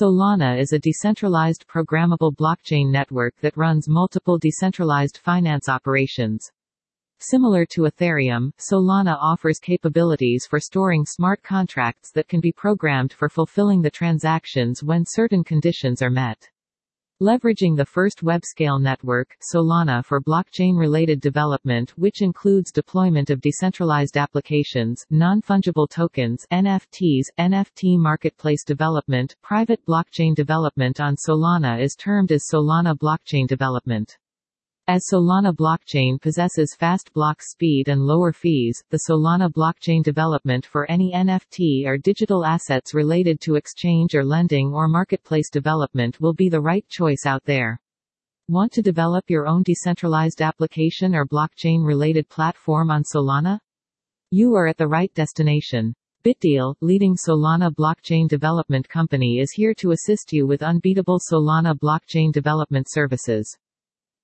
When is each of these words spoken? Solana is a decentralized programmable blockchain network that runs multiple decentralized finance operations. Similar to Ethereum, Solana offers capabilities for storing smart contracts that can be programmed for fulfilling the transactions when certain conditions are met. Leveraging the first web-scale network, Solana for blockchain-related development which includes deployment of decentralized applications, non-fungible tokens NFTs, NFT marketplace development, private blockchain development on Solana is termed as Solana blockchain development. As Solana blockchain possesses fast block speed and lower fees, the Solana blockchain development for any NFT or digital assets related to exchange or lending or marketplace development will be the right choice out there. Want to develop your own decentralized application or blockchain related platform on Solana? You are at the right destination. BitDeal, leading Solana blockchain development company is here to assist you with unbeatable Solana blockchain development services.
Solana 0.00 0.58
is 0.58 0.72
a 0.72 0.78
decentralized 0.78 1.66
programmable 1.68 2.34
blockchain 2.34 2.90
network 2.90 3.34
that 3.42 3.58
runs 3.58 3.90
multiple 3.90 4.38
decentralized 4.38 5.18
finance 5.18 5.68
operations. 5.68 6.50
Similar 7.18 7.66
to 7.66 7.82
Ethereum, 7.82 8.52
Solana 8.56 9.18
offers 9.20 9.58
capabilities 9.58 10.46
for 10.48 10.58
storing 10.60 11.04
smart 11.04 11.42
contracts 11.42 12.10
that 12.12 12.26
can 12.26 12.40
be 12.40 12.52
programmed 12.52 13.12
for 13.12 13.28
fulfilling 13.28 13.82
the 13.82 13.90
transactions 13.90 14.82
when 14.82 15.04
certain 15.04 15.44
conditions 15.44 16.00
are 16.00 16.08
met. 16.08 16.48
Leveraging 17.22 17.76
the 17.76 17.86
first 17.86 18.24
web-scale 18.24 18.80
network, 18.80 19.36
Solana 19.54 20.04
for 20.04 20.20
blockchain-related 20.20 21.20
development 21.20 21.92
which 21.96 22.20
includes 22.20 22.72
deployment 22.72 23.30
of 23.30 23.40
decentralized 23.40 24.16
applications, 24.16 25.06
non-fungible 25.08 25.88
tokens 25.88 26.44
NFTs, 26.50 27.26
NFT 27.38 27.96
marketplace 27.96 28.64
development, 28.64 29.36
private 29.40 29.78
blockchain 29.86 30.34
development 30.34 30.98
on 30.98 31.14
Solana 31.14 31.80
is 31.80 31.94
termed 31.94 32.32
as 32.32 32.48
Solana 32.52 32.98
blockchain 32.98 33.46
development. 33.46 34.18
As 34.88 35.06
Solana 35.12 35.54
blockchain 35.54 36.20
possesses 36.20 36.74
fast 36.74 37.12
block 37.12 37.40
speed 37.40 37.86
and 37.86 38.04
lower 38.04 38.32
fees, 38.32 38.82
the 38.90 39.02
Solana 39.08 39.48
blockchain 39.48 40.02
development 40.02 40.66
for 40.66 40.90
any 40.90 41.12
NFT 41.12 41.86
or 41.86 41.96
digital 41.96 42.44
assets 42.44 42.92
related 42.92 43.40
to 43.42 43.54
exchange 43.54 44.16
or 44.16 44.24
lending 44.24 44.74
or 44.74 44.88
marketplace 44.88 45.48
development 45.50 46.20
will 46.20 46.34
be 46.34 46.48
the 46.48 46.60
right 46.60 46.84
choice 46.88 47.26
out 47.26 47.44
there. 47.44 47.80
Want 48.48 48.72
to 48.72 48.82
develop 48.82 49.30
your 49.30 49.46
own 49.46 49.62
decentralized 49.62 50.42
application 50.42 51.14
or 51.14 51.26
blockchain 51.26 51.86
related 51.86 52.28
platform 52.28 52.90
on 52.90 53.04
Solana? 53.04 53.60
You 54.32 54.56
are 54.56 54.66
at 54.66 54.78
the 54.78 54.88
right 54.88 55.14
destination. 55.14 55.94
BitDeal, 56.24 56.74
leading 56.80 57.14
Solana 57.14 57.72
blockchain 57.72 58.26
development 58.26 58.88
company 58.88 59.38
is 59.38 59.52
here 59.52 59.74
to 59.74 59.92
assist 59.92 60.32
you 60.32 60.44
with 60.44 60.64
unbeatable 60.64 61.20
Solana 61.20 61.78
blockchain 61.78 62.32
development 62.32 62.88
services. 62.90 63.56